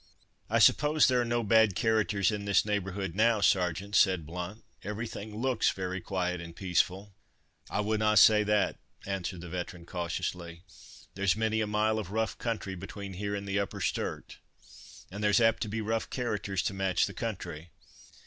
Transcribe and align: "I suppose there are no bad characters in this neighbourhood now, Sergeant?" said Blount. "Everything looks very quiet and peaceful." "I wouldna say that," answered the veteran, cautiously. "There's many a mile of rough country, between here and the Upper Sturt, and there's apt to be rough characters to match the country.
"I 0.49 0.57
suppose 0.57 1.07
there 1.07 1.21
are 1.21 1.25
no 1.25 1.43
bad 1.43 1.75
characters 1.75 2.31
in 2.31 2.45
this 2.45 2.65
neighbourhood 2.65 3.13
now, 3.15 3.39
Sergeant?" 3.39 3.95
said 3.95 4.25
Blount. 4.25 4.63
"Everything 4.83 5.39
looks 5.39 5.69
very 5.69 6.01
quiet 6.01 6.41
and 6.41 6.55
peaceful." 6.55 7.13
"I 7.69 7.81
wouldna 7.81 8.17
say 8.17 8.41
that," 8.45 8.79
answered 9.05 9.41
the 9.41 9.47
veteran, 9.49 9.85
cautiously. 9.85 10.63
"There's 11.13 11.35
many 11.35 11.61
a 11.61 11.67
mile 11.67 11.99
of 11.99 12.09
rough 12.11 12.35
country, 12.39 12.73
between 12.73 13.13
here 13.13 13.35
and 13.35 13.47
the 13.47 13.59
Upper 13.59 13.79
Sturt, 13.79 14.39
and 15.11 15.23
there's 15.23 15.39
apt 15.39 15.61
to 15.61 15.67
be 15.69 15.81
rough 15.81 16.09
characters 16.09 16.63
to 16.63 16.73
match 16.73 17.05
the 17.05 17.13
country. 17.13 17.69